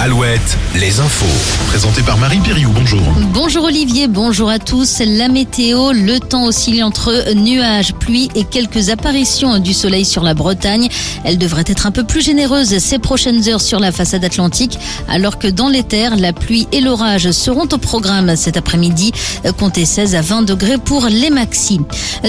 Alouette, 0.00 0.56
les 0.76 1.00
infos. 1.00 1.26
Présenté 1.66 2.02
par 2.02 2.18
Marie 2.18 2.38
Piriou, 2.38 2.70
bonjour. 2.70 3.00
Bonjour 3.32 3.64
Olivier, 3.64 4.06
bonjour 4.06 4.48
à 4.48 4.60
tous. 4.60 5.02
La 5.04 5.26
météo, 5.26 5.90
le 5.90 6.20
temps 6.20 6.44
oscille 6.44 6.84
entre 6.84 7.34
nuages, 7.34 7.94
pluie 7.94 8.28
et 8.36 8.44
quelques 8.44 8.90
apparitions 8.90 9.58
du 9.58 9.74
soleil 9.74 10.04
sur 10.04 10.22
la 10.22 10.34
Bretagne. 10.34 10.88
Elle 11.24 11.36
devrait 11.36 11.64
être 11.66 11.88
un 11.88 11.90
peu 11.90 12.04
plus 12.04 12.20
généreuse 12.20 12.78
ces 12.78 13.00
prochaines 13.00 13.48
heures 13.48 13.60
sur 13.60 13.80
la 13.80 13.90
façade 13.90 14.24
atlantique, 14.24 14.78
alors 15.08 15.36
que 15.36 15.48
dans 15.48 15.68
les 15.68 15.82
terres, 15.82 16.14
la 16.16 16.32
pluie 16.32 16.68
et 16.70 16.80
l'orage 16.80 17.32
seront 17.32 17.66
au 17.72 17.78
programme 17.78 18.36
cet 18.36 18.56
après-midi. 18.56 19.10
Comptez 19.58 19.84
16 19.84 20.14
à 20.14 20.20
20 20.20 20.42
degrés 20.42 20.78
pour 20.78 21.06
les 21.06 21.30
maxis. 21.30 21.80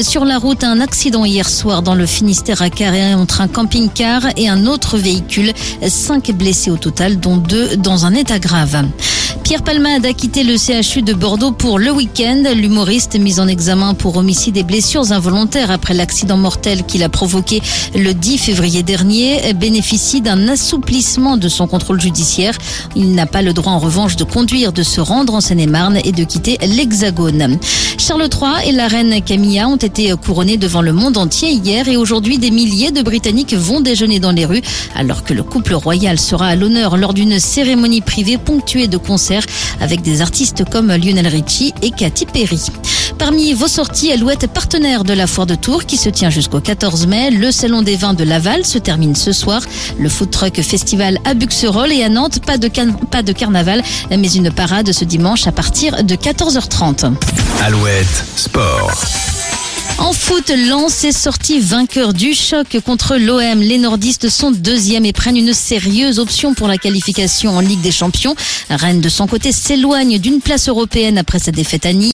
Sur 0.01 0.25
la 0.25 0.39
route, 0.39 0.63
un 0.63 0.79
accident 0.81 1.23
hier 1.23 1.47
soir 1.47 1.83
dans 1.83 1.95
le 1.95 2.07
Finistère 2.07 2.63
à 2.63 2.71
Carré 2.71 3.13
entre 3.13 3.41
un 3.41 3.47
camping-car 3.47 4.23
et 4.37 4.49
un 4.49 4.65
autre 4.65 4.97
véhicule. 4.97 5.53
Cinq 5.87 6.31
blessés 6.31 6.71
au 6.71 6.77
total, 6.77 7.19
dont 7.19 7.37
deux 7.37 7.58
dans 7.77 8.05
un 8.05 8.13
état 8.13 8.39
grave. 8.39 8.85
Pierre 9.49 9.63
Palmade 9.63 10.05
a 10.05 10.13
quitté 10.13 10.43
le 10.43 10.57
CHU 10.57 11.01
de 11.01 11.15
Bordeaux 11.15 11.51
pour 11.51 11.79
le 11.79 11.89
week-end. 11.89 12.43
L'humoriste 12.55 13.17
mis 13.19 13.39
en 13.39 13.47
examen 13.47 13.95
pour 13.95 14.15
homicide 14.17 14.57
et 14.57 14.63
blessures 14.63 15.11
involontaires 15.11 15.71
après 15.71 15.95
l'accident 15.95 16.37
mortel 16.37 16.83
qu'il 16.83 17.01
a 17.01 17.09
provoqué 17.09 17.59
le 17.95 18.13
10 18.13 18.37
février 18.37 18.83
dernier 18.83 19.53
bénéficie 19.55 20.21
d'un 20.21 20.49
assouplissement 20.49 21.35
de 21.35 21.49
son 21.49 21.65
contrôle 21.65 21.99
judiciaire. 21.99 22.55
Il 22.95 23.15
n'a 23.15 23.25
pas 23.25 23.41
le 23.41 23.53
droit 23.53 23.73
en 23.73 23.79
revanche 23.79 24.17
de 24.17 24.23
conduire, 24.23 24.71
de 24.71 24.83
se 24.83 25.01
rendre 25.01 25.33
en 25.33 25.41
Seine-et-Marne 25.41 25.97
et 26.03 26.11
de 26.11 26.23
quitter 26.25 26.59
l'Hexagone. 26.67 27.57
Charles 27.97 28.29
III 28.31 28.69
et 28.69 28.71
la 28.71 28.87
reine 28.87 29.19
Camilla 29.23 29.67
ont 29.67 29.77
été 29.77 30.13
couronnés 30.23 30.57
devant 30.57 30.83
le 30.83 30.93
monde 30.93 31.17
entier 31.17 31.49
hier 31.49 31.87
et 31.87 31.97
aujourd'hui 31.97 32.37
des 32.37 32.51
milliers 32.51 32.91
de 32.91 33.01
Britanniques 33.01 33.55
vont 33.55 33.81
déjeuner 33.81 34.19
dans 34.19 34.31
les 34.31 34.45
rues 34.45 34.61
alors 34.95 35.23
que 35.23 35.33
le 35.33 35.41
couple 35.41 35.73
royal 35.73 36.19
sera 36.19 36.47
à 36.47 36.55
l'honneur 36.55 36.97
lors 36.97 37.15
d'une 37.15 37.39
cérémonie 37.39 38.01
privée 38.01 38.37
ponctuée 38.37 38.87
de 38.87 38.97
concerts 38.97 39.38
avec 39.81 40.01
des 40.01 40.21
artistes 40.21 40.63
comme 40.69 40.87
Lionel 40.87 41.27
Richie 41.27 41.73
et 41.81 41.91
Katy 41.91 42.25
Perry. 42.25 42.59
Parmi 43.17 43.53
vos 43.53 43.67
sorties, 43.67 44.11
Alouette 44.11 44.47
partenaire 44.47 45.03
de 45.03 45.13
la 45.13 45.27
Foire 45.27 45.47
de 45.47 45.55
Tours 45.55 45.85
qui 45.85 45.97
se 45.97 46.09
tient 46.09 46.29
jusqu'au 46.29 46.61
14 46.61 47.07
mai. 47.07 47.31
Le 47.31 47.51
Salon 47.51 47.81
des 47.81 47.95
vins 47.95 48.13
de 48.13 48.23
Laval 48.23 48.65
se 48.65 48.77
termine 48.77 49.15
ce 49.15 49.31
soir. 49.31 49.61
Le 49.99 50.09
Food 50.09 50.31
Truck 50.31 50.61
Festival 50.61 51.19
à 51.25 51.33
Buxerolles 51.33 51.91
et 51.91 52.03
à 52.03 52.09
Nantes, 52.09 52.39
pas 52.45 52.57
de, 52.57 52.69
pas 53.11 53.21
de 53.21 53.31
carnaval, 53.33 53.83
mais 54.09 54.31
une 54.31 54.51
parade 54.51 54.91
ce 54.91 55.05
dimanche 55.05 55.47
à 55.47 55.51
partir 55.51 56.03
de 56.03 56.15
14h30. 56.15 57.13
Alouette, 57.61 58.25
sport. 58.35 59.28
En 59.99 60.13
foot, 60.13 60.49
Lens 60.49 61.03
est 61.03 61.11
sorti 61.11 61.59
vainqueur 61.59 62.13
du 62.13 62.33
choc 62.33 62.77
contre 62.85 63.17
l'OM. 63.17 63.59
Les 63.59 63.77
nordistes 63.77 64.29
sont 64.29 64.49
deuxièmes 64.49 65.03
et 65.03 65.11
prennent 65.11 65.35
une 65.35 65.53
sérieuse 65.53 66.19
option 66.19 66.53
pour 66.53 66.69
la 66.69 66.77
qualification 66.77 67.51
en 67.51 67.59
Ligue 67.59 67.81
des 67.81 67.91
Champions. 67.91 68.33
Rennes, 68.69 69.01
de 69.01 69.09
son 69.09 69.27
côté, 69.27 69.51
s'éloigne 69.51 70.17
d'une 70.17 70.39
place 70.39 70.69
européenne 70.69 71.17
après 71.17 71.39
sa 71.39 71.51
défaite 71.51 71.85
à 71.85 71.91
Nice. 71.91 72.07